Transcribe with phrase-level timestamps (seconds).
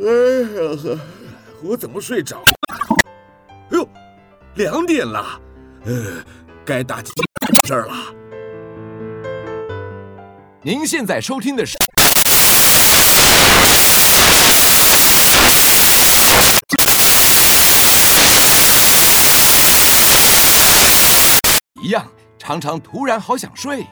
[0.00, 0.96] 呃，
[1.62, 2.44] 我怎么睡着了？
[3.70, 3.88] 哎呦，
[4.54, 5.40] 两点了，
[5.84, 6.22] 呃，
[6.64, 7.94] 该打起精神了。
[10.62, 11.76] 您现在收听的是。
[21.82, 22.06] 一样，
[22.38, 23.86] 常常突然好想睡，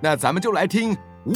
[0.00, 1.32] 那咱们就来听无。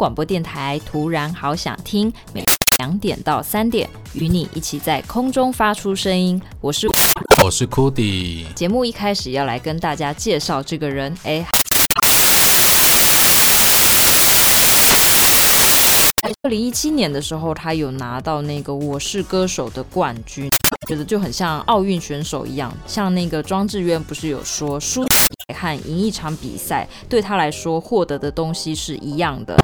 [0.00, 2.42] 广播电台突然好想听，每
[2.78, 6.40] 两点到三点，与你一起在空中发出声音。
[6.62, 6.88] 我是
[7.44, 8.46] 我是库迪。
[8.54, 11.44] 节目一开始要来跟大家介绍这个人，哎，
[16.40, 20.48] 二零一七年的时候，他有拿到那个《我是歌手》的冠军。
[20.88, 25.04] 觉得就很像奥运选手一样，像那个庄智渊不是有说，输
[25.54, 29.54] 和赢一场比赛对他来说获得的东西是一样的。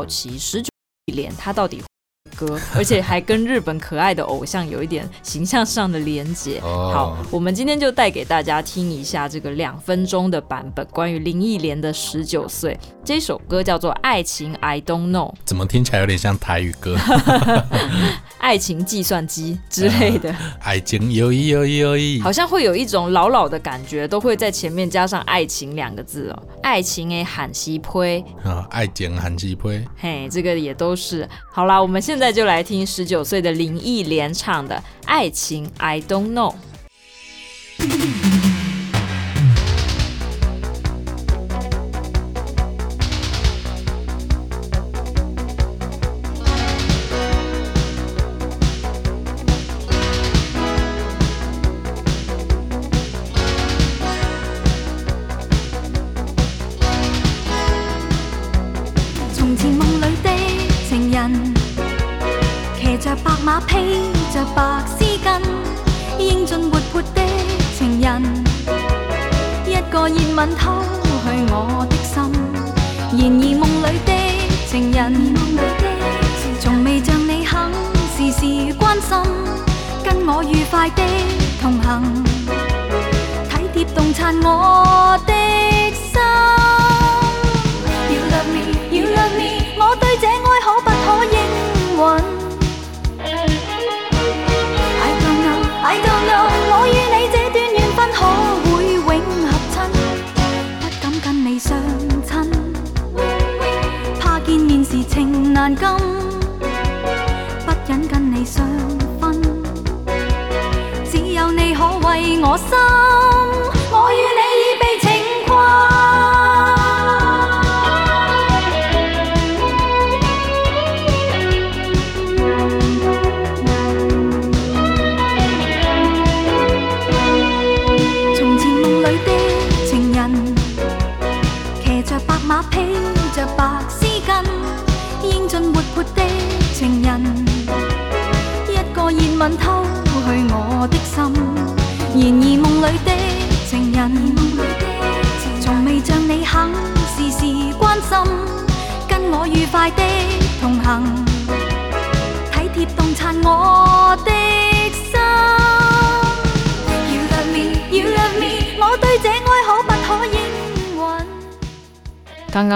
[0.00, 0.70] 好奇十九
[1.12, 1.82] 连他到底
[2.40, 6.58] 歌， 而且还跟日本可爱的偶像有一点形象上的连结。
[6.60, 12.78] 好，我们今天就带给大家听一下这个两分钟的版本，关于林忆莲的十九岁。
[13.04, 16.96] 这首歌叫做《爱情 I Don't Know》，怎么听起来有点像台语歌？
[18.38, 20.34] 爱情计算机之类的。
[20.60, 26.42] 爱情有意有意有意，好像会有一种老老的感觉，都会在前面加上“爱情”两个字哦。
[26.62, 28.66] 爱情诶，喊西呸啊！
[28.70, 31.28] 爱情喊西呸，嘿，这个也都是。
[31.52, 34.76] 好啦，我们现在就来听十九岁的林忆莲唱的
[35.06, 36.54] 《爱情 I Don't Know》。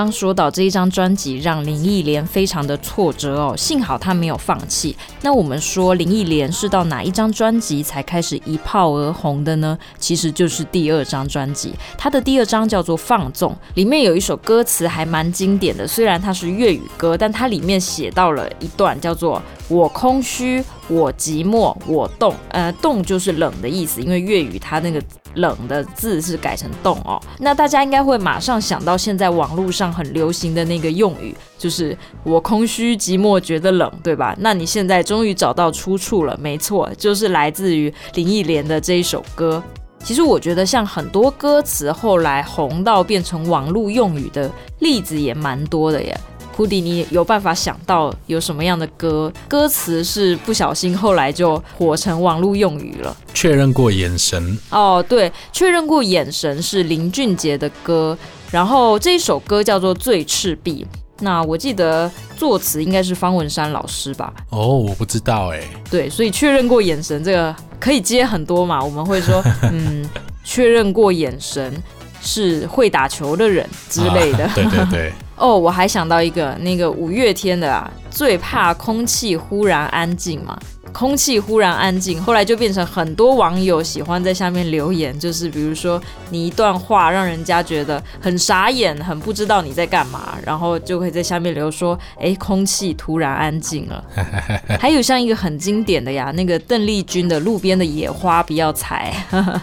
[0.05, 4.95] 刚说到这一张专辑让林忆莲非常的挫折哦，幸好她没有放弃。
[5.25, 9.79] 那我们说林忆莲是到哪一张专辑才开始一炮而红的呢？
[9.99, 25.03] 其实就是第二张专辑，她的第二张叫做《放纵》，里面有一首歌词还蛮经典的，虽然它是粤语歌，但它里面写到了一段叫做“我空虚，我寂寞，我冻”，呃，冻就是冷的意思，因为粤语它那个。
[25.37, 34.37] 冷的字是改成冻哦，那大家应该会马上想到现在网络上很流行的那个用语，就是我空虚寂寞觉得冷，对吧？
[34.41, 39.63] 那你现在终于找到出处了，没错，就是来自于林忆莲的这一首歌。
[40.03, 46.15] 其实我觉得像很多歌词后来红到变成网络用语的例子也蛮多的耶。
[46.55, 53.17] 库迪，你有办法想到有什么样的歌歌词是不小心后来就火成网络用语了？
[53.33, 58.17] 确认过眼神哦，对，确认过眼神是林俊杰的歌，
[58.53, 60.87] 然后这一首歌叫做《醉赤壁》。
[61.21, 64.33] 那我记得作词应该是方文山老师吧？
[64.51, 65.61] 哦，我不知道哎。
[65.91, 68.83] 对，所以确认过眼神这个可以接很多嘛？
[68.83, 70.05] 我们会说， 嗯，
[70.43, 71.73] 确认过眼神
[72.21, 74.45] 是会打球的人之类的。
[74.45, 75.13] 啊，对对对。
[75.37, 80.59] 哦，我还想到一个，那个五月天的啊，最怕空气忽然安静嘛。
[80.95, 86.01] 空气忽然安静，后来就变成很多网友喜欢在下面留言，就是比如说
[86.31, 94.05] 你一段话让人家觉得很傻眼，很不知道你在干嘛，然后就会在下面留说，哎，空气突然安静了。
[94.79, 99.13] 还有像一个很经典的呀，那个邓丽君的《路边的野花不要采》，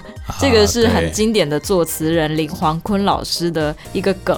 [0.38, 4.38] 这个是很经典的作词人林黄坤老师的一个梗。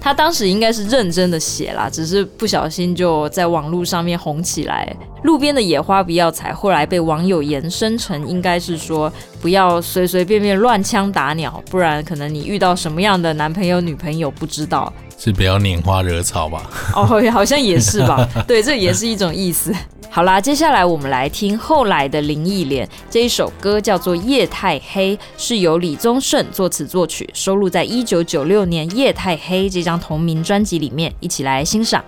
[0.00, 4.94] 他当时应该是认真的写啦，只是不小心就在网络上面红起来。
[5.24, 9.10] 路边的野花不要采，后来被网友延伸成应该是说
[9.40, 14.92] 不要随随便便乱枪打鸟，不然可能你遇到什么样的男朋友女朋友不知道。
[15.16, 16.70] 是不要拈花惹草吧？
[16.94, 18.28] 哦，好像也是吧。
[18.46, 19.74] 对，这也是一种意思。
[20.10, 32.04] 好啦，接下来我们来听后来的林忆莲这一首歌，叫做《夜太黑》，是由李宗盛作词作曲，收录在一九九六年《夜太黑》这张同名专辑里面，一起来欣赏。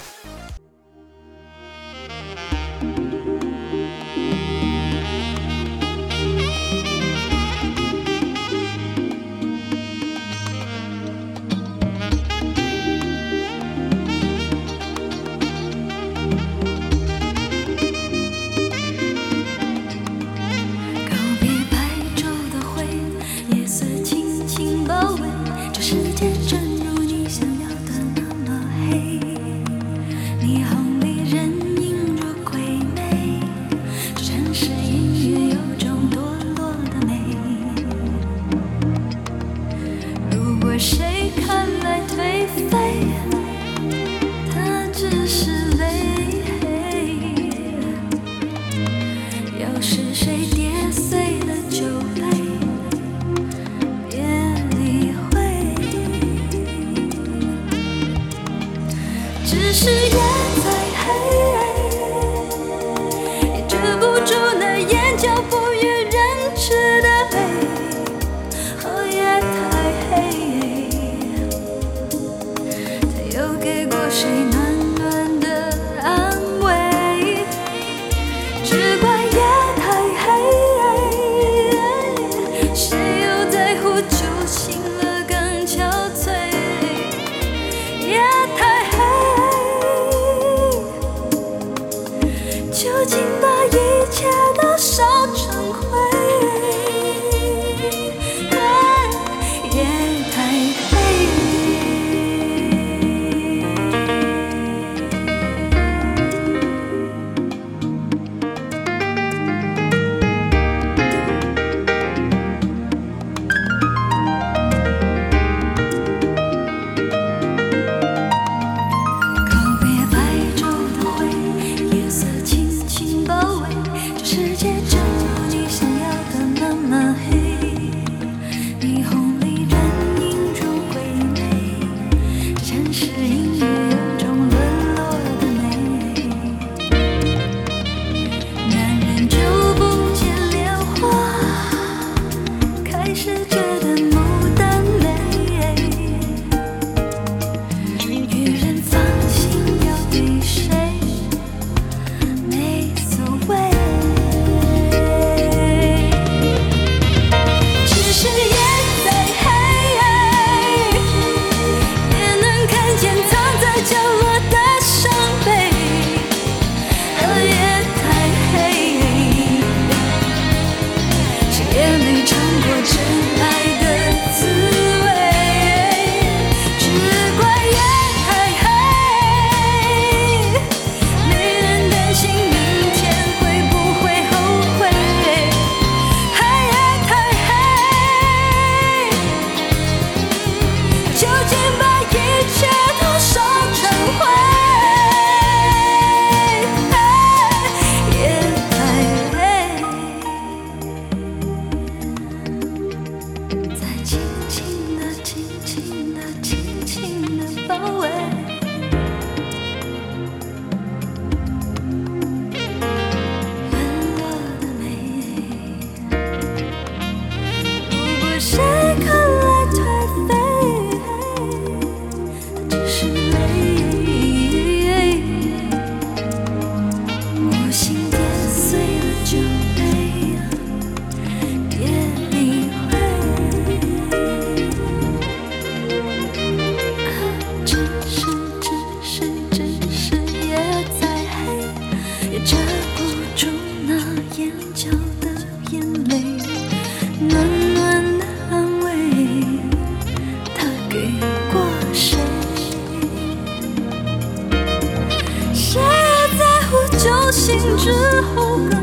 [257.78, 258.75] 之后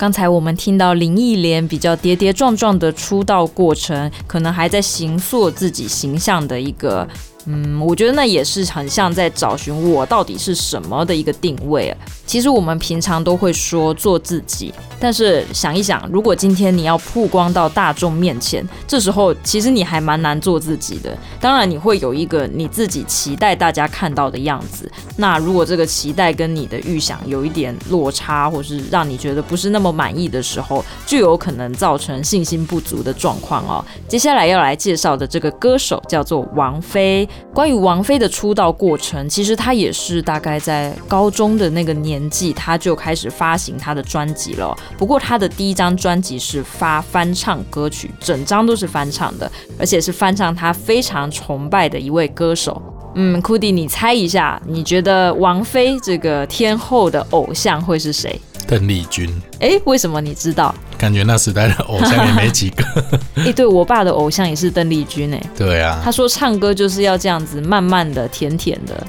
[0.00, 7.06] 刚才我们听到林忆莲比较跌跌撞撞的出道过程，可能还在形塑自己形象的一个。
[7.46, 11.96] 嗯，我觉得那也是很像在找寻我到底是什么的一个定位。
[12.26, 21.16] 其实我们平常都会说做自己，但是想一想，如果今天你要曝光到大众面前，这时候其实你还蛮难做自己的。
[21.40, 24.90] 当然，你会有一个你自己期待大家看到的样子。
[25.16, 33.84] 那如果这个期待跟你的预想有一点落差，或是让你觉得不是那么满意的时候，就有可能造成信心不足的状况哦。
[34.06, 37.28] 接下来要来介绍的这个歌手叫做王菲。
[37.52, 44.76] 关于王菲的出道过程，其实她也是大概在高中的那个年纪，她就开始发行她的专辑了。
[44.96, 52.80] 不过她的第一张专辑是发翻唱歌曲，整张都是翻唱的，而且是翻唱她非常崇拜的一位歌手。
[53.16, 58.40] 嗯，Cudi，你猜一下，你觉得王菲这个天后的偶像会是谁？
[58.66, 59.30] 邓丽君。
[59.60, 60.74] 哎，为什么你知道？
[60.98, 62.84] 感觉那时代的偶像也没几个。
[63.36, 65.42] 哎，对，我爸的偶像也是邓丽君哎。
[65.56, 66.00] 对啊。
[66.04, 69.06] 他说唱歌就是要这样子，慢慢的、甜甜的。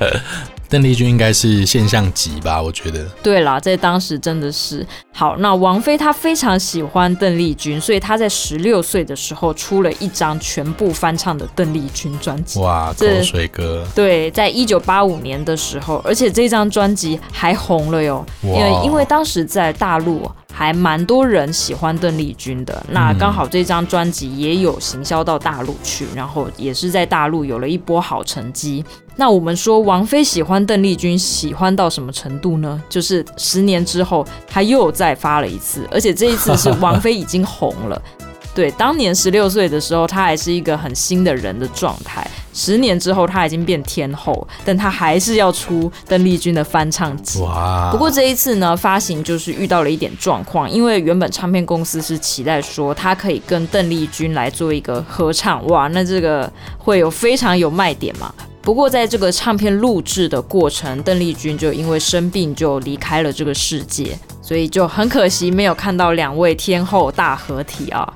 [0.68, 3.04] 邓丽君应该是现象级吧，我觉得。
[3.22, 4.86] 对啦，在当时真的是。
[5.12, 12.60] 好，那王菲她非常喜欢邓丽君，所以她在十六岁的时候出了一张全部翻唱的邓丽君专辑。
[12.60, 13.86] 哇，口水歌。
[13.94, 18.24] 对，在一九八五年的时候，而且这张专辑还红了哟。
[18.42, 28.84] 因为因为当时在大陆还蛮多人喜欢邓丽君的，那刚好这张专辑也有行销到大陆去，然后也是在大陆有了一波好成绩。
[29.20, 32.80] 那我们说王菲喜欢邓丽君，喜欢到什么程度呢？
[32.88, 38.00] 就是十年之后，她又再发了一次，而且这一次是王菲已经红了。
[38.54, 42.24] 对，当年十六岁的时候，她还是一个很新的人的状态。
[42.54, 47.40] 十年之后，她已经变天后，但她还是要出邓丽君的翻唱集。
[47.40, 47.90] 哇！
[47.90, 56.48] 不过这一次呢，发行就是遇到了一点状况，因为原本唱片公司是期待说她可以跟邓丽君来做一个合唱，哇，那这个
[56.78, 58.32] 会有非常有卖点嘛。
[58.68, 68.06] 不过，在这个唱片录制的过程，邓丽君就因为生病就离开了这个世界，所以就很可惜没有看到两位天后大合体啊。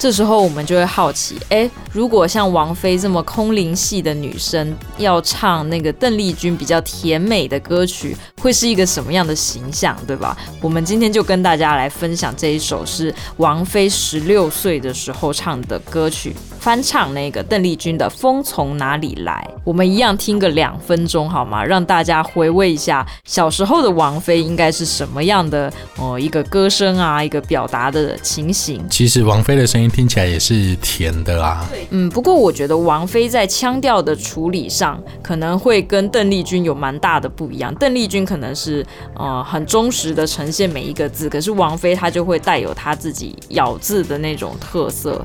[0.00, 10.34] 这时候我们就会好奇，哎，如果像王菲这么空灵系的女生要唱那个邓丽君比较甜美的歌曲，会是一个什么样的形象，对吧？
[10.62, 19.46] 我们今天就跟大家来分享这一首是王菲十六岁的时候唱的歌曲，翻唱那个邓丽君的《风从哪里来》。
[19.64, 21.62] 我们一样听个两分钟好吗？
[21.62, 28.82] 让大家回味一下小时候的王菲应该是什么样的哦，一个歌声啊，一个表达的情形。
[28.88, 29.89] 其实王菲的声音。
[29.90, 31.68] 听起来也是甜的啊。
[31.90, 37.74] 嗯，不过我觉得王菲在腔调的处理上可能会跟邓丽君有蛮大的不一样。
[37.74, 45.24] 邓丽君可能是呃很忠实的呈现每一个字，可是王菲她就会带有她自己咬字的那种特色。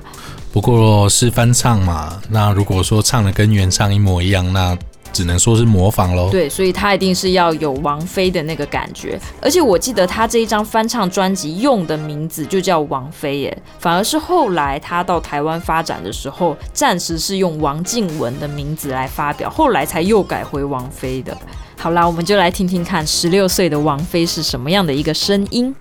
[0.51, 4.77] 不过是翻唱嘛，那如果说唱的跟原唱一模一样，那。
[5.15, 6.29] 只能说是模仿喽。
[6.29, 9.17] 对，所以他一定是要有王菲的那个感觉。
[9.41, 21.35] 而且我记得他这一张翻唱专辑用的名字就叫王菲耶，反而是后来他到台湾发展的时候，暂时是用王静文的名字来发表，后来才又改回王菲的。
[21.77, 25.73] 好啦，我们就来听听看十六岁的王菲是什么样的一个声音。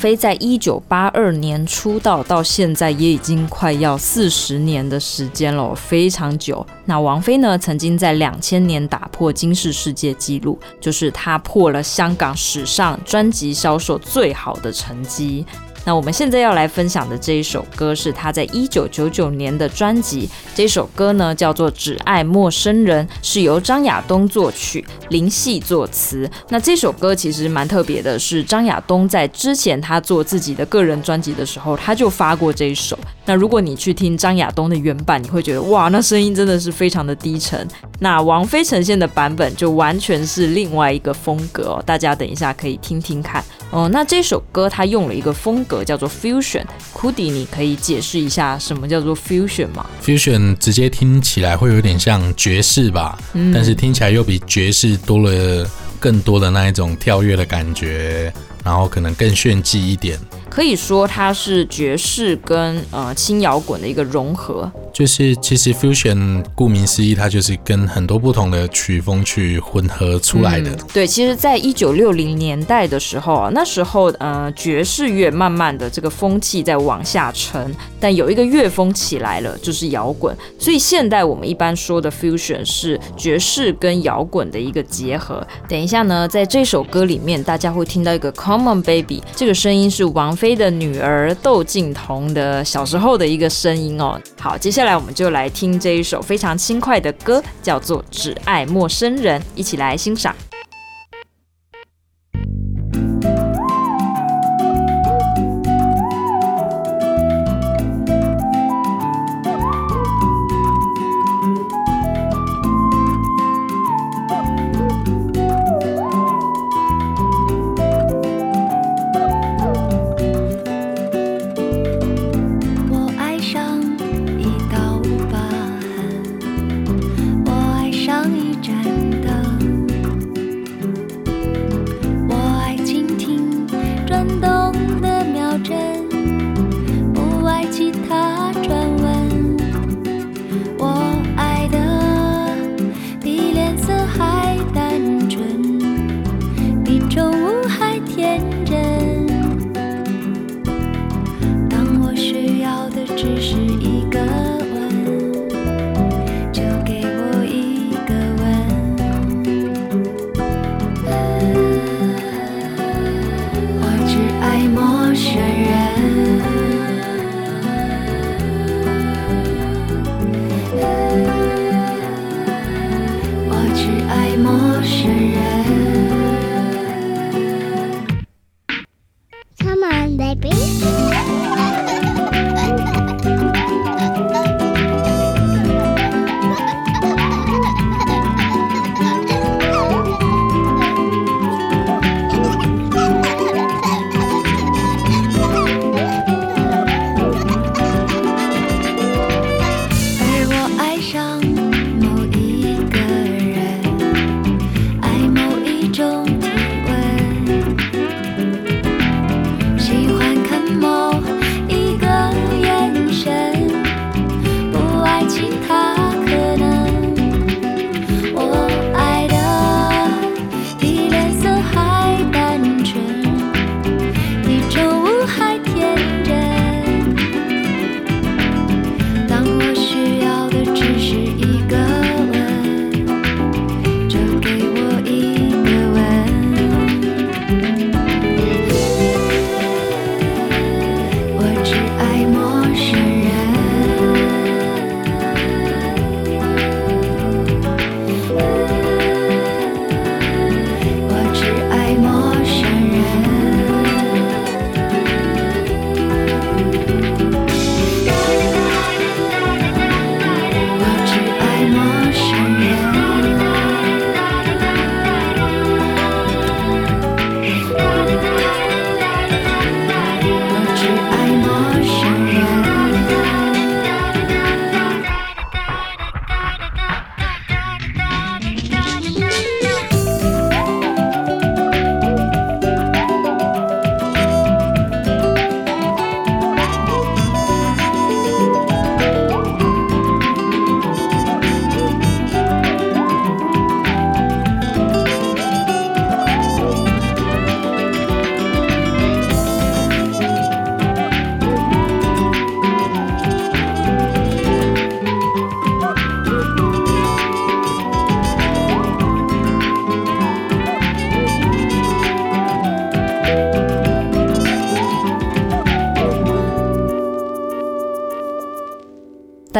[0.00, 6.66] 菲在一九八二年出道，到现在也已经快要四十年的时间了，非常久。
[6.86, 15.44] 那王菲呢，曾经在两千年打破金氏世界纪录，就是她破了香港史上专辑销售最好的成绩。
[15.84, 26.30] 那我们现在要来分享的这一首歌是他在一九九九年的专辑，这首歌呢叫做《只爱陌生人》，是由张亚东作曲，林夕作词。
[26.48, 32.98] 那这首歌其实蛮特别的，是张亚东在之前他做自己的个人专辑的时候，他就发过这一首。
[33.24, 37.66] 那如果你去听张亚东的原版，你会觉得哇，那声音真的是非常的低沉。
[38.00, 43.88] 那王菲呈现的版本就完全是另外一个风格哦，大家等一下可以听听看哦。
[43.92, 55.64] 那这首歌它用了一个风格叫做 fusion，Cudi，你可以解释一下什么叫做 fusion 吗？fusion 直接听起来会有点像爵士吧，嗯，但是听起来又比爵士多了
[56.00, 58.32] 更多的那一种跳跃的感觉，
[58.64, 60.18] 然后可能更炫技一点。
[60.50, 70.70] 可以说它是爵士跟呃轻摇滚的一个融合，就是其实 fusion 顾名思义，它就是跟很多不同的曲风去混合出来的。
[70.72, 80.36] 嗯、对，其实，在一九六零年代的时候啊，那时候呃爵士乐慢慢的这个风气在往下沉，但有一个乐风起来了，就是摇滚。
[80.58, 85.46] 所以现代我们一般说的 fusion 是爵士跟摇滚的一个结合。
[85.68, 94.18] 等一下呢，在这首歌里面，大家会听到一个 Come on baby，这个声音是王飞的女儿窦靖童的小时候的一个声音哦。
[94.40, 100.34] 好，接下来我们就来听这一首非常轻快的歌，叫做《只爱陌生人》，一起来欣赏。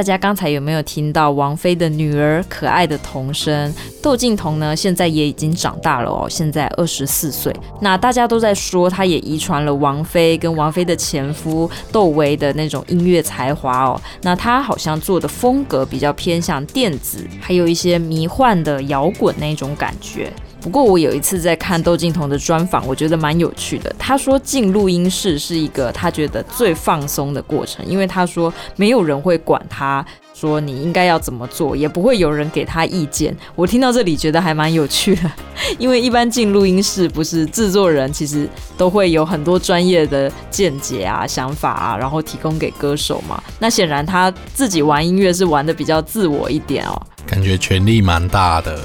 [0.00, 3.70] 大家刚才有没有听到王菲的女儿可爱的童声？
[4.02, 7.54] 窦靖童呢，现在也已经长大了哦，现在二十四岁。
[7.82, 14.00] 那大家都在说，他也遗传了王菲跟王菲的前夫窦唯的那种音乐才华哦。
[14.22, 20.32] 那他好像做的风格比较偏向电子，还有一些迷幻的摇滚那种感觉。
[20.60, 23.94] 不过我有一次在看窦靖童的专访，我觉得蛮有趣的。
[23.98, 30.04] 他说进录音室是一个他觉得最放松的过程，因为他说没有人会管他，
[30.40, 33.36] 说你应该要怎么做，也不会有人给他意见。
[33.54, 35.30] 我听到这里觉得还蛮有趣的，
[35.78, 38.48] 因为一般进录音室不是制作人其实
[38.78, 43.42] 都会有很多专业的见解啊、想法啊，然后提供给歌手嘛。
[43.58, 47.02] 那显然他自己玩音乐是玩的比较自我一点哦。
[47.26, 48.80] 感觉权力蛮大的，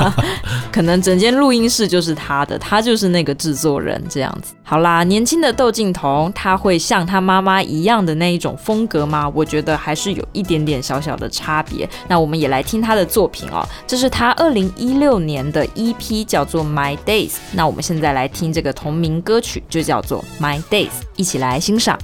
[0.72, 4.54] 可能整间录音室就是他的，他就是那个制作人这样子。
[4.70, 9.26] 好啦，年轻的窦靖童，他会像他妈妈一样的那一种风格吗？
[9.34, 11.88] 我觉得还是有一点点小小的差别。
[12.06, 17.30] 那我们也来听他的作品哦，这是他二零一六年的 EP，叫做《My Days》。
[17.54, 21.98] 那我们现在来听这个同名歌曲，就叫做《My Days》，一起来欣赏。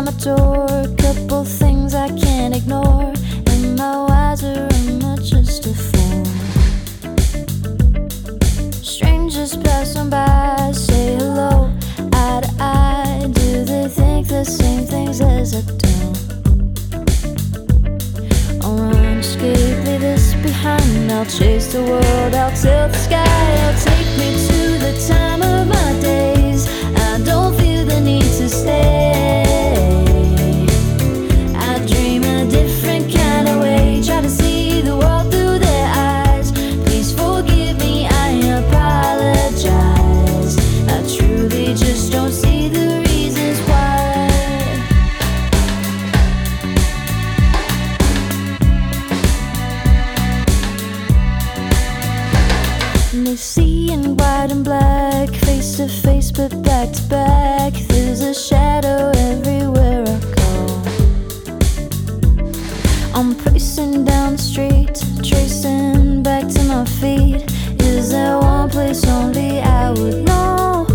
[0.00, 0.86] amateur.
[0.96, 3.12] Couple things I can't ignore.
[3.52, 4.66] Am I wiser?
[4.72, 6.24] Am just a fool?
[8.82, 11.70] Strangers passing by, say hello,
[12.14, 13.26] eye to eye.
[13.32, 15.96] Do they think the same things as I do?
[18.62, 21.12] I'll run, escape, leave this behind.
[21.12, 23.46] I'll chase the world, I'll tilt the sky.
[23.64, 26.66] I'll take me to the time of my days.
[27.06, 29.89] I don't feel the need to stay.
[54.40, 57.74] white and black, face to face, but back to back.
[57.88, 60.82] There's a shadow everywhere I go.
[63.14, 67.42] I'm pacing down the street, tracing back to my feet.
[67.82, 70.86] Is there one place only I would know?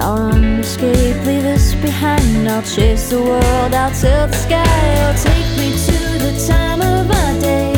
[0.00, 2.48] I'll run, escape, leave this behind.
[2.48, 4.86] I'll chase the world I'll tilt the sky.
[5.04, 7.75] Or take me to the time of my day.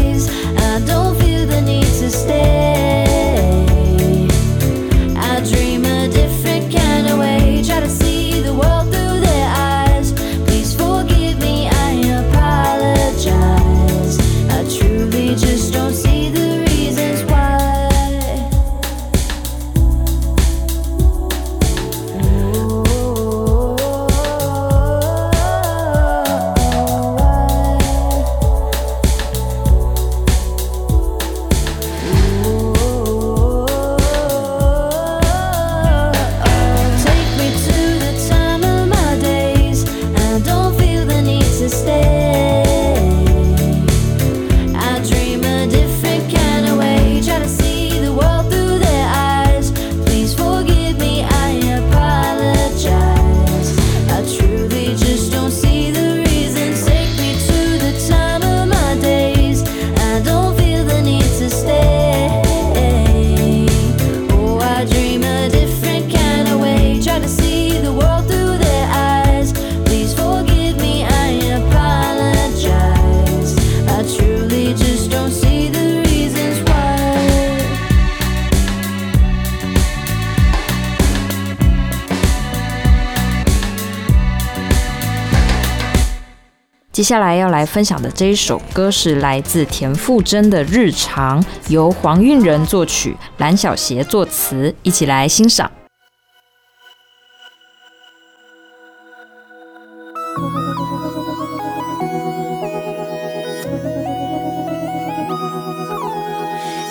[87.09, 95.73] 下来要来分享的这一首歌是来自田馥甄的《日常》，由黄韵仁作曲，蓝小邪作词，一起来欣赏。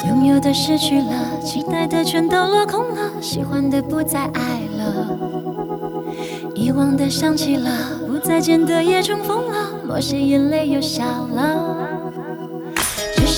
[0.08, 5.16] 拥有的失去了，期待的全都落空了，喜欢的不再爱了，
[6.56, 7.70] 遗忘的想起了，
[8.08, 9.77] 不再见的也重逢了。
[9.88, 11.78] 某些眼泪又笑了。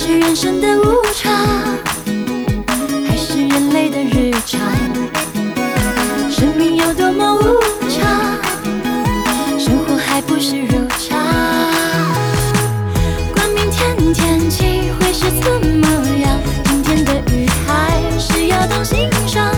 [0.02, 1.30] 是人生的无常，
[3.06, 4.60] 还是人类的日常？
[6.30, 8.38] 生命有多么无常，
[9.58, 11.20] 生活还不是如常。
[13.34, 15.86] 管明天天气会是怎么
[16.18, 19.54] 样，今天的雨还是要当心上。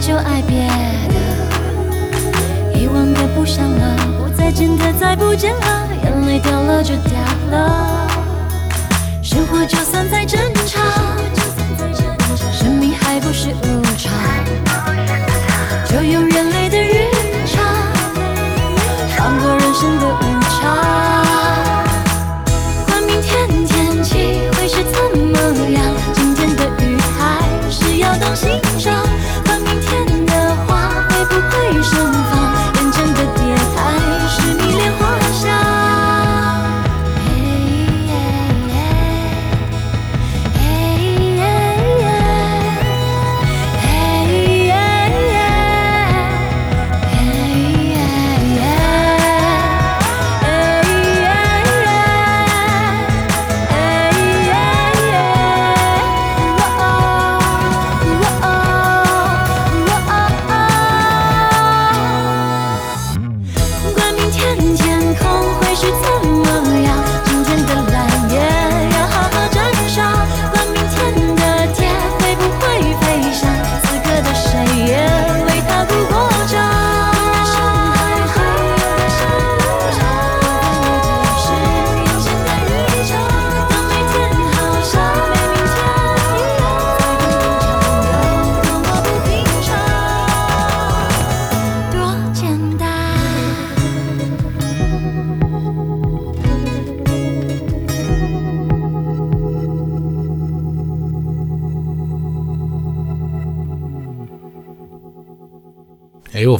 [0.00, 0.66] 就爱别
[1.12, 1.14] 的，
[2.74, 7.12] 遗忘的不想了，不再见的再不见了，眼泪掉了就掉
[7.50, 8.08] 了。
[9.22, 10.49] 生活就算再真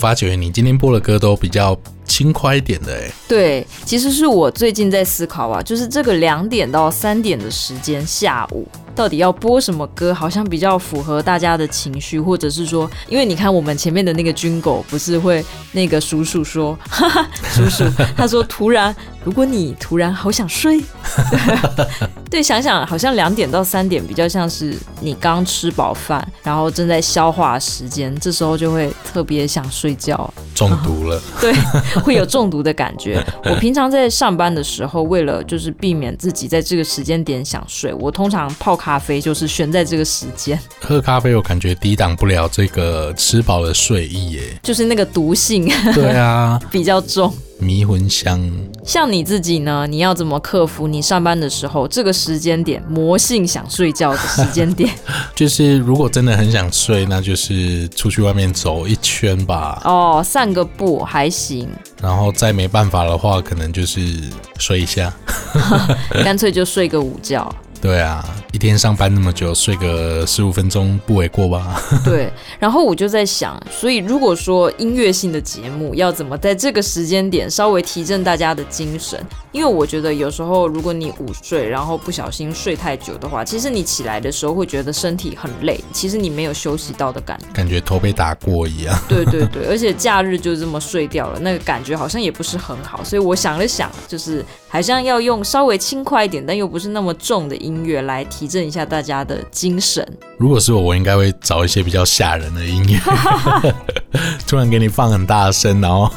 [0.00, 17.84] 发觉你今天播的歌都比较轻快一点的，哎，对，其实是我最近在思考啊，就是这个两点到三点的时间，下午到底要播什么歌，好像比较符合大家的情绪，或者是说，因为你看我们前面的那个军狗不是会那个叔叔说，哈哈，叔叔
[18.16, 20.80] 他说突然，如果你突然好想睡，
[22.28, 31.52] 对，想想好像两点到三点比较像是你刚吃饱饭，然后正在消化时间，这时候就会特别想睡觉，中毒了， 对。
[32.02, 33.22] 会有中毒的感觉。
[33.44, 40.58] 我平常在上班的时候，为了就是避免自己在这个时间点想睡，我通常泡咖啡就是选在这个时间。
[40.80, 45.70] 喝咖啡我感觉抵挡不了这个吃饱的睡意耶，就是那个毒性。
[45.94, 47.32] 对啊， 比较重。
[47.60, 48.40] 迷魂香。
[48.84, 49.86] 像你自己呢？
[49.86, 54.90] 你要怎么克服你上班的时候这个时间点魔性想睡觉的时间点？
[55.34, 59.80] 就是如果真的很想睡，那就是出去外面走一圈吧。
[59.84, 61.68] 哦，散个步还行。
[62.02, 64.00] 然后再没办法的话，可能就是
[64.58, 65.12] 睡一下，
[66.24, 67.54] 干脆就睡个午觉。
[67.80, 71.80] 对啊，一天上班那么久，睡个十五分钟不为过吧？
[72.04, 79.18] 对，然后我就在想，所以如果说音乐性的节目要怎么在这个时间点稍微提振大家的精神？
[79.52, 88.96] 因为我觉得有时候如果你午睡，然后不小心睡太久的话，其实你起来的时候会觉得身体很累，其实你没有休息到的感觉，感觉头被打过一样。
[89.08, 100.06] 对对对，而且假日就这么睡掉了，那个感觉好像也不是很好，所以我想了想，就是好像要用稍微轻快一点，但又不是那么重的音乐来提振一下大家的精神。
[100.36, 103.00] 如果是我，我应该会找一些比较吓人的音乐，
[104.46, 106.08] 突然给你放很大声，然后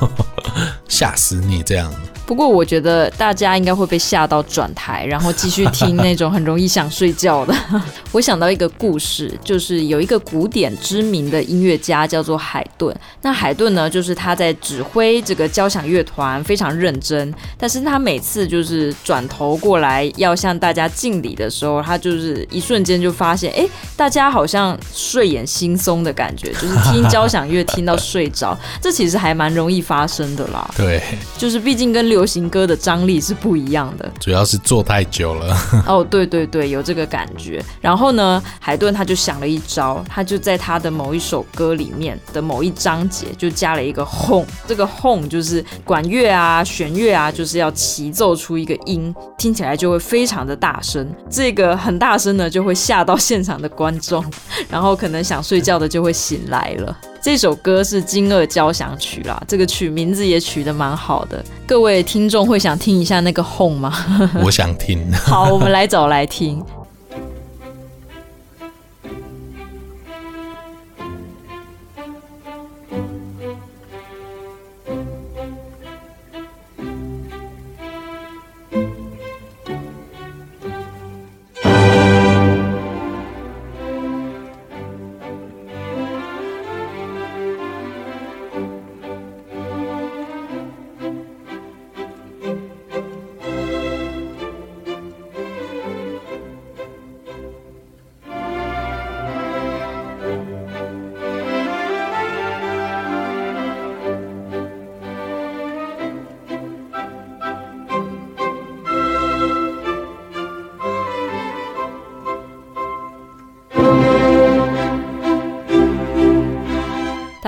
[0.88, 1.92] 吓死你这样。
[2.26, 7.54] 不过我觉得大家应该会被吓到转台，然后继续听那种很容易想睡觉的。
[8.12, 12.96] 我想到一个故事，就是有一个古典知名的音乐家叫做海顿。
[13.22, 30.70] 那海顿呢，就是他在指挥这个交响乐团非常认真，但是他每次就是转头过来要向大家敬礼的时候，他就是一瞬间就发现，哎，大家好像睡眼惺忪的感觉，就是听交响乐听到睡着，这其实还蛮容易发生的啦。
[30.78, 31.02] 对，
[31.38, 34.08] 就是毕竟跟流行歌的张力是不一样的。
[34.20, 35.58] 主要是坐太久了。
[35.88, 37.60] 哦，对对对，有这个感觉。
[37.82, 51.12] 然后呢，海顿他就想了一招，他就在他的某一首歌里面的某一章节就加了一个 hone，这个 hone 就是管乐啊、弦乐啊，就是要齐奏出一个音，听起来就会非常的大声。
[51.32, 54.24] 这个很大声呢，就会吓到现场的观众，
[54.70, 56.96] 然后可能想睡觉的就会醒来了。
[57.24, 61.42] 这首歌是《惊愕交响曲》啦，这个曲名字也取得蛮好的。
[61.66, 63.94] 各位听众会想听一下那个 home 吗？
[64.44, 65.10] 我想听。
[65.14, 66.62] 好，我们来找来听。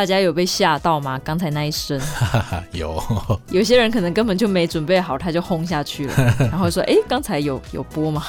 [0.05, 1.19] 大家有被吓到吗？
[1.23, 1.99] 刚才那一声，
[2.73, 3.03] 有。
[3.49, 8.27] 有些人可能根本就没准备好，他就轰下去了， 然后说：“哎，刚才有有播吗？”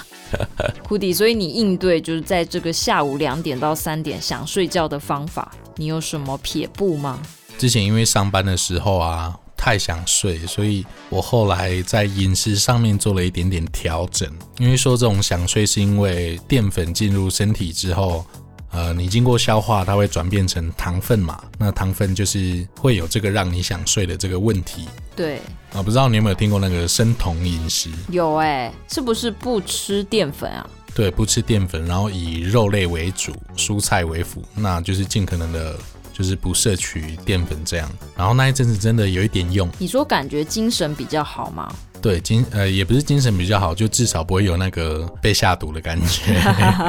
[0.89, 7.19] 库迪，所以你应对就是在这个下午两点到三点想睡觉的方法，你有什么撇步吗？
[7.59, 14.27] 之前因为上班的时候啊，太想睡，所以我后来在饮食上面做了一点点调整。
[14.59, 18.25] 因为说这种想睡是因为淀粉进入身体之后。
[18.77, 21.43] 呃，你经过消化，它会转变成糖分嘛？
[21.59, 24.87] 那糖分就是会有这个让你想睡的这个问题。
[25.17, 25.41] 对。
[25.73, 27.89] 啊，不知道你有没有听过那个生酮饮食？
[28.11, 30.69] 有哎、欸，是不是不吃淀粉啊？
[30.95, 35.75] 对，不吃淀粉，然后以肉类为主，蔬菜为辅，那就是尽可能的，
[36.13, 37.91] 就是不摄取淀粉这样。
[38.15, 39.71] 然后那一阵子真的有一点用。
[39.79, 41.75] 你说感觉精神比较好吗？
[42.07, 46.41] 对，精呃也不是精神比较好，就至少不会有那个被下毒的感觉，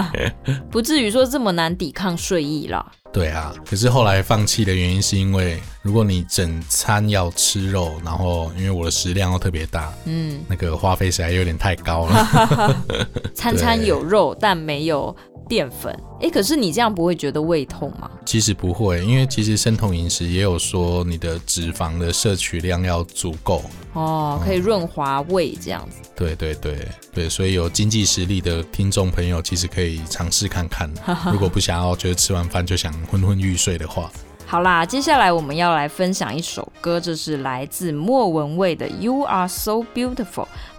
[0.69, 2.85] 不至于说这么难抵抗睡意啦。
[3.11, 12.85] 对啊，可是后来放弃的原因是因为，如果你整餐要吃肉，然后因为我的食量又特别大，嗯，那个花费实在有点太高了。
[13.33, 15.15] 餐餐有肉，但没有。
[15.47, 18.09] 淀粉，哎，可是你这样不会觉得胃痛吗？
[18.25, 25.97] 其实不会，因为其实生酮饮食也有说你的脂肪的摄取量要足够哦，可以润滑胃这样子。
[26.03, 30.89] 嗯，对对对对，所以有经济实力的听众朋友其实可以尝试看看，
[31.31, 34.11] 如果不想要觉得吃完饭就想昏昏欲睡的话。
[34.49, 40.25] 好啦，接下来我们要来分享一首歌，这是来自莫文蔚的《You Are So Beautiful》。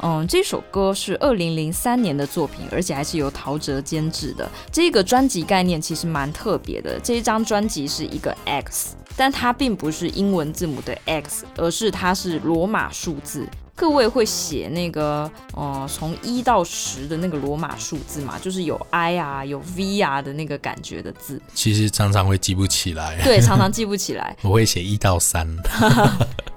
[0.02, 4.48] 嗯，这首歌是二零零三年的作品，而且还是由陶喆监制的。
[4.72, 13.46] 这个专辑概念其实蛮特别的，这一张专辑是一个 X，但它并不是英文字母的 X，而是它是罗马数字。
[13.78, 21.40] 各位会写那个，呃，从一到十的那个罗马数字嘛，就是有 I 啊，有 V 啊的那个感觉的字。
[21.54, 23.22] 其实常常会记不起来。
[23.22, 24.36] 对，常常记不起来。
[24.42, 25.46] 我会写一到三。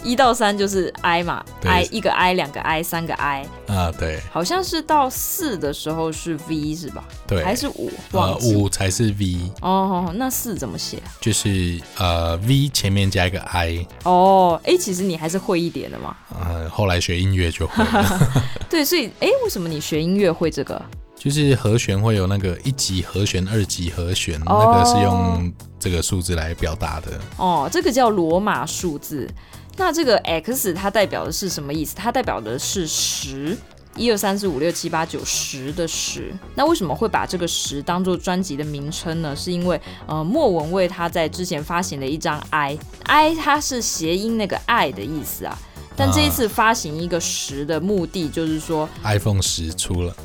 [0.03, 3.45] 一到三就是 I 嘛，I 一个 I，两个 I，三个 I。
[3.67, 4.19] 啊，对。
[4.32, 7.03] 好像是到四的时候是 V 是吧？
[7.28, 7.43] 对。
[7.43, 7.91] 还是五？
[8.11, 9.38] 呃，五才是 V。
[9.61, 10.97] 哦，那四怎么写？
[11.19, 13.86] 就是呃 V 前面加一个 I。
[14.03, 16.17] 哦，哎，其实你还是会一点的嘛。
[16.34, 18.32] 呃，后来学音乐就会了。
[18.70, 20.82] 对，所以哎，为什么你学音乐会这个？
[21.16, 27.20] 就是和弦会有那个一级和弦、二级和弦，哦、那个是用这个数字来表达的。
[27.38, 29.30] 哦，这个叫罗马数字。
[29.78, 31.95] 那这个 X 它代表的是什么意思？
[31.95, 33.55] 它代表的是十，
[33.95, 36.34] 一二三四五六七八九十的十。
[36.55, 39.36] 那为什么会把这个十当做专辑的名称呢？
[39.36, 45.55] 是因为呃，莫文蔚他在之前发行的一张 I，I 它是谐音那个爱的意思啊。
[45.96, 50.16] 但这一次发行一个十的目的，就是说 iPhone 十出了，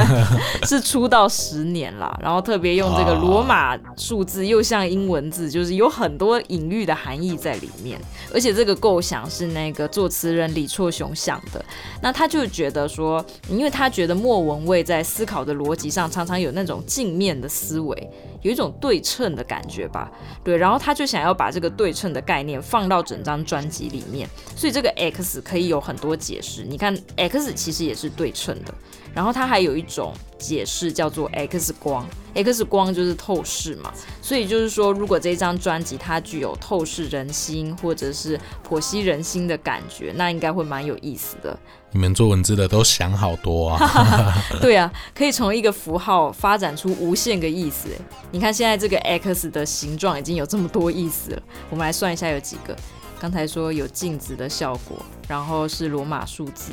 [0.66, 7.98] 是出到十年了，然后特别用这个罗马数字，又像英文字，就是有很多隐喻的含义在里面。
[8.32, 11.64] 而且这个构想是那个作词人李错雄想的，
[12.02, 18.10] 那他就觉得说，因为他觉得莫文蔚在思考的逻辑上常常有那种镜面的思维。
[18.44, 20.12] 有一种对称的感觉吧，
[20.44, 26.62] 对，然后他就想要把这个对称的概念放到整张专辑里面，所以这个 X 可以有很多解释。
[26.62, 28.74] 你看，X 其实也是对称的。
[29.14, 33.92] 然后它还有一种解释叫做 X 光，X 光就是透视嘛。
[34.20, 38.38] 所以就是说，如果这张专辑它具有透视人心或者是
[38.68, 41.56] 剖析人心的感觉，那应该会蛮有意思的。
[41.92, 44.34] 你们做文字的都想好多啊！
[44.60, 47.88] 对啊，可以从一个符号发展出无限个意思。
[47.90, 51.42] 哎，你看现在这个 X 的形状已经有这么多意思了。
[51.70, 52.76] 我们来算一下有几个。
[53.20, 54.98] 刚才说有镜子的效果，
[55.28, 56.72] 然后是罗马数字，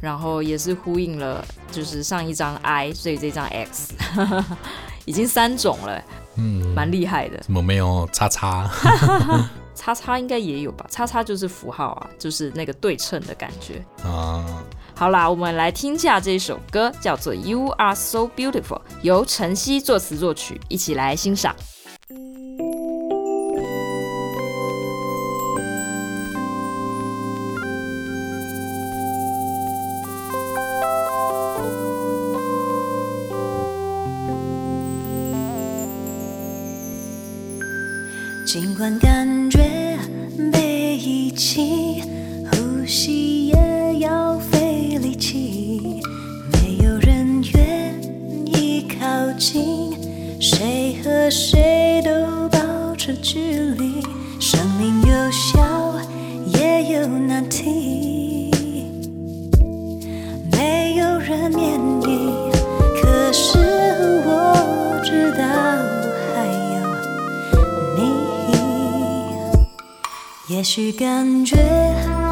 [0.00, 3.94] 然后也是呼应了，就是上一张 I，所以这张 X
[5.04, 6.02] 已经三种了，
[6.36, 7.38] 嗯，蛮厉害的。
[7.38, 8.70] 怎么没有叉叉？
[9.74, 10.86] 叉叉应该也有吧？
[10.90, 14.62] 叉叉就是符号啊，就是那个对称的感觉啊。
[14.94, 18.62] 好啦，我们来听一下这首歌，叫做《You Are So Beautiful》，
[19.00, 21.56] 由晨曦作词作曲，一起来欣赏。
[38.98, 39.98] 感觉
[40.50, 41.69] 被遗弃，
[70.60, 71.56] 也许感觉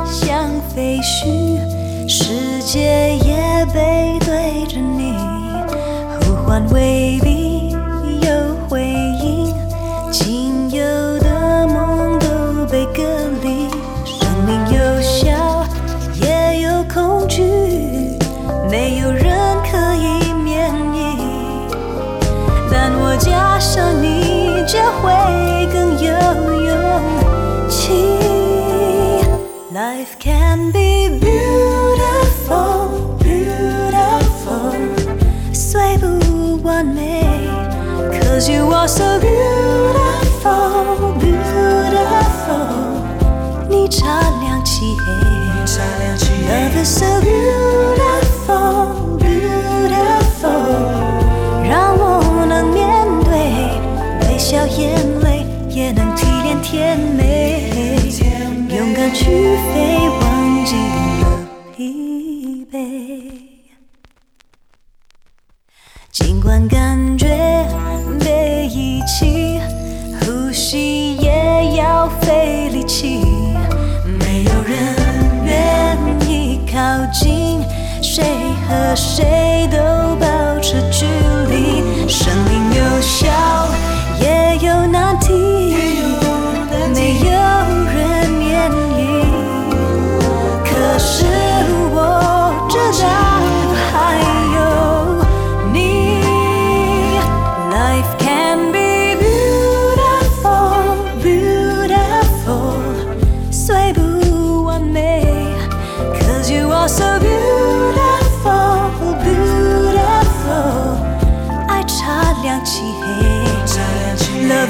[0.04, 1.58] 像废墟，
[2.06, 5.14] 世界也背对着你，
[6.20, 7.37] 呼唤未必
[38.47, 42.67] ，Cause you are so beautiful, beautiful，
[43.69, 45.05] 你擦亮漆黑，
[46.47, 47.26] Love is so beautiful,
[78.68, 79.97] 和谁都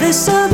[0.09, 0.47] listen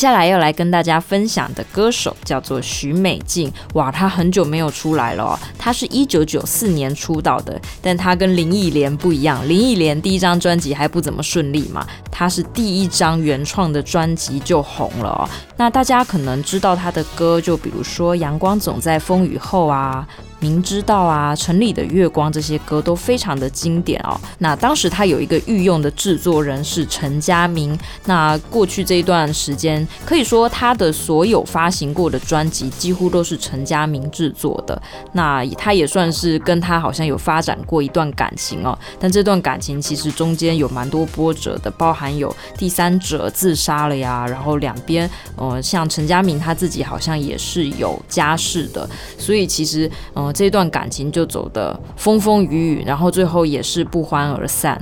[0.00, 5.38] 接下来要来跟大家分享的歌手叫做许美静，哇，她很久没有出来了哦。
[5.58, 15.28] 她是一九九四年出道的，但她跟林忆莲不一样，林忆莲第一张专辑还不怎么顺利嘛，她是第一张原创的专辑就红了哦。
[15.58, 20.08] 那大家可能知道她的歌，就比如说《阳光总在风雨后》啊。
[20.40, 24.18] 明知道啊，城里的月光这些歌都非常的经典哦。
[24.38, 27.78] 那当时他有一个御用的制作人是陈家明。
[28.06, 34.80] 那过去这一段时间，可以说他的所有发行过的专辑几乎都是陈家明制作的。
[35.12, 38.76] 那他也算是跟他好像有发展过一段感情哦。
[38.98, 48.88] 但这段感情其实中间有蛮多波折的，包含有第三者自杀了呀，然后两边，呃，像陈家明他自己好像也是有家室的，
[49.18, 54.80] 所以其实，嗯、这段感情就走得风风雨雨，然后最后也是不欢而散。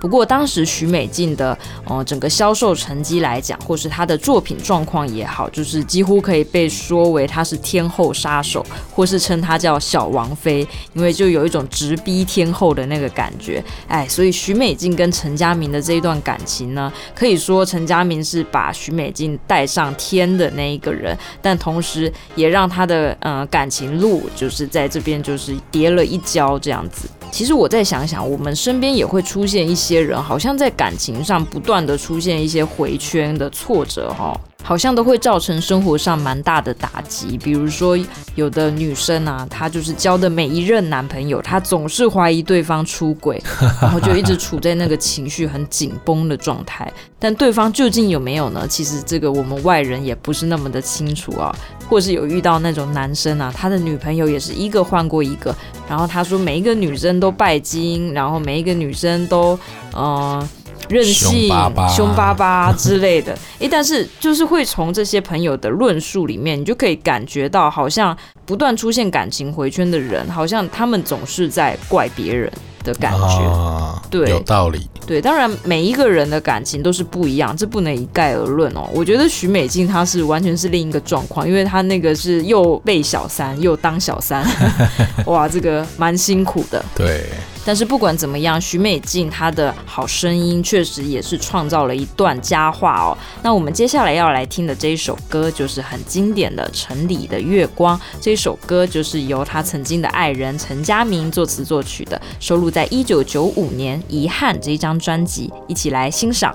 [0.00, 13.62] 不过当时许美静的呃整个销售成绩来讲，或是她的作品状况也好，就是几乎可以被说为她是天后杀手，或是称她叫小王妃，因为就有一种直逼天后的那个感觉。
[13.88, 27.08] 哎，所以许美静跟陈家明的这一段感情呢，可以说陈家明是把许美静带上天的那一个人，但同时也让她的呃感情路就是在这边就是跌了一跤这样子。
[27.30, 34.38] 其实我再想想，我们身边也会出现一些人，好像在感情上不断的出现一些回圈的挫折，哈。
[34.68, 37.98] 好像都会造成生活上蛮大的打击，比如说
[38.34, 43.42] 有的女生啊，她就是交的每一任男朋友，她总是怀疑对方出轨，
[43.80, 46.92] 然后就一直处在那个情绪很紧绷的状态。
[47.18, 48.66] 但对方究竟有没有呢？
[48.68, 51.50] 其实这个我们外人也不是那么的清楚啊。
[51.88, 55.56] 或是有遇到那种男生啊，他的女朋友也是一个换过一个，
[55.88, 59.58] 然后他说每一个女生都拜金，然后每一个女生都
[59.94, 60.38] 嗯。
[60.38, 60.48] 呃
[60.88, 61.48] 任性、
[61.94, 72.50] 凶巴巴之类的，诶，但是就是会从这些朋友的论述里面，你就可以感觉到，好像不断出现感情回圈的人，好像他们总是在怪别人
[72.82, 73.42] 的感觉。
[73.50, 74.88] 啊、对，有道理。
[75.06, 78.88] 对，当然每一个人的感情都是不一样，这不能一概而论哦。
[78.92, 84.46] 我觉得许美静她是完全是另一个状况，因为她那个是又被小三又当小三，
[85.26, 86.84] 哇，这个蛮辛苦的。
[86.94, 87.24] 对。
[87.64, 93.16] 但是不管怎么样，许美静她的好声音确实也是创造了一段佳话哦。
[93.42, 97.98] 那我们接下来要来听的这一首歌就是很经典的《城里的月光》。
[98.20, 106.54] 这首歌就是由她曾经的爱人陈嘉明作词作曲的，收录在一九九五年《遗憾》这一张专辑，一起来欣赏。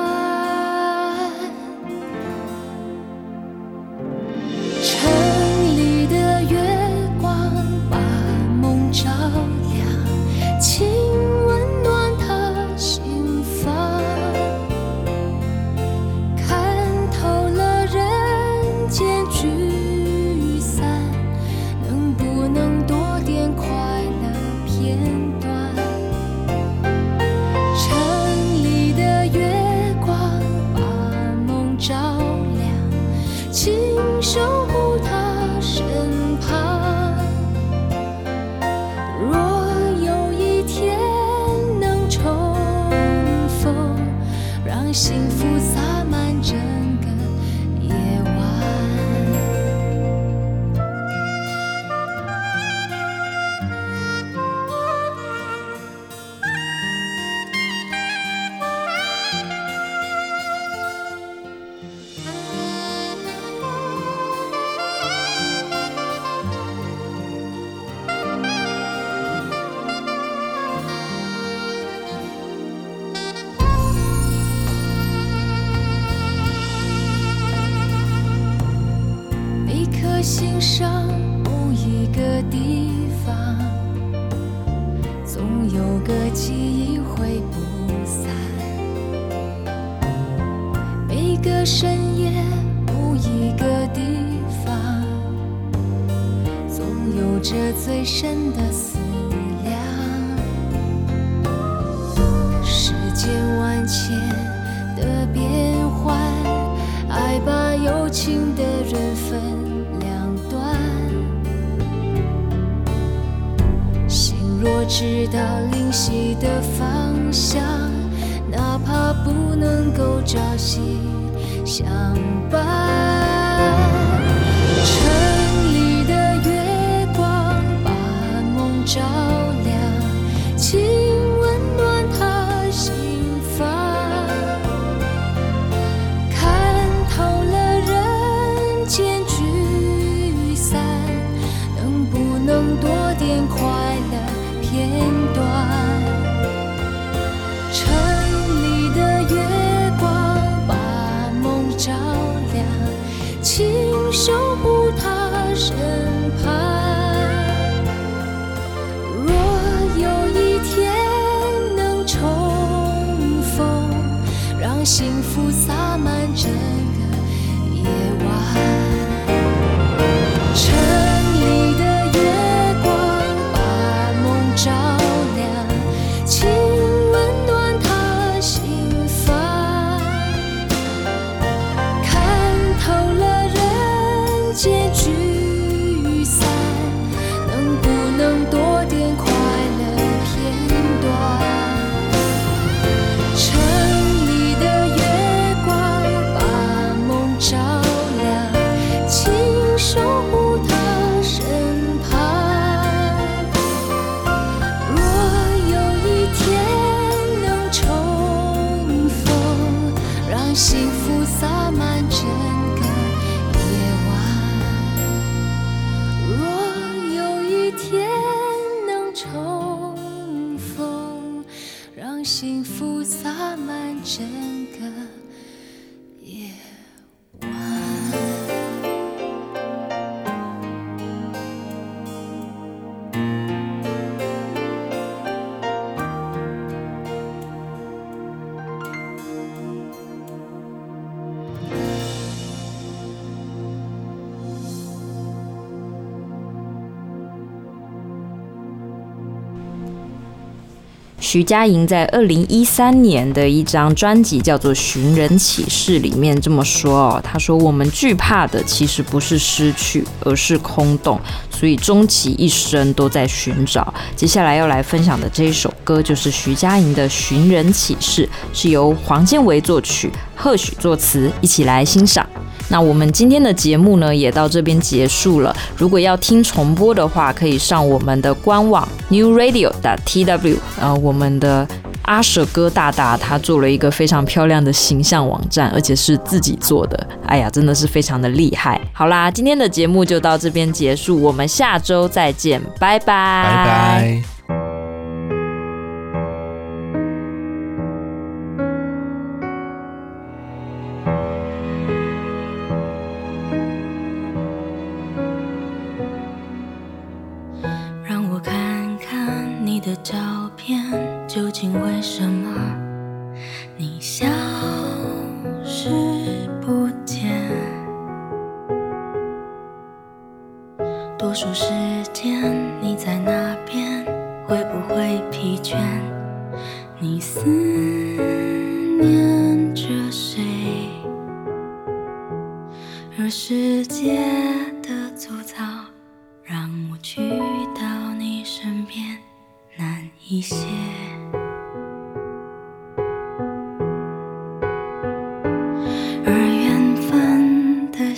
[251.31, 261.17] 徐佳莹在二零一三年的一张专辑叫做《寻人启事》里面这么说哦，她说：“我们惧怕的其实不是失去，而是空洞，
[261.49, 272.27] 所以终其一生都在寻找。”接下来要来分享的这一首歌就是徐佳莹的《寻人启事》，是由黄建维作曲，贺许作词，一起来欣赏。
[272.71, 275.53] 那我们今天的节目呢，也到这边结束了。
[275.75, 280.55] 如果要听重播的话，可以上我们的官网 newradio.tw。
[280.79, 281.67] 呃，我们的
[282.03, 287.07] 阿舍哥大大他做了一个非常漂亮的形象网站，而且是自己做的。
[287.27, 288.79] 哎呀，真的是非常的厉害。
[288.93, 294.30] 好啦，今天的节目就到这边结束，我们下周再见，拜拜，拜拜。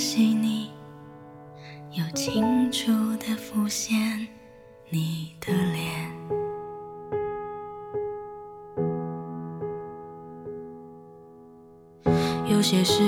[0.04, 0.70] 惜你，
[1.94, 4.28] 又清楚地浮现
[4.90, 6.12] 你的脸。
[12.52, 13.02] 有些事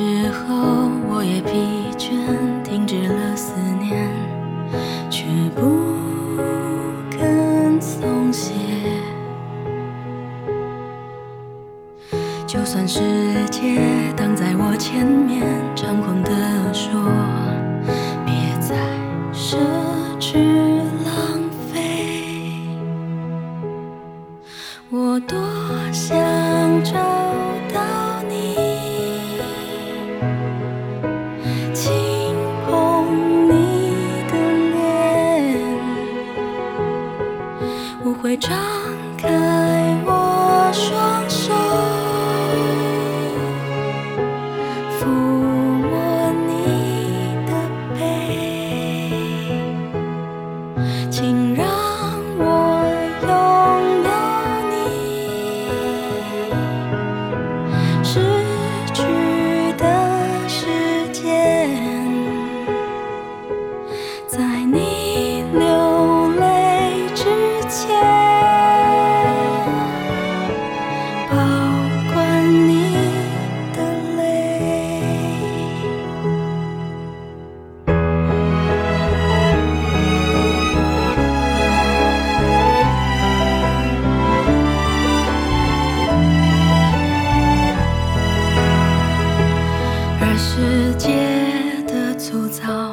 [92.25, 92.84] 粗糙。